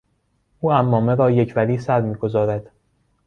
[0.59, 2.71] او عمامه را یک وری سر میگذارد.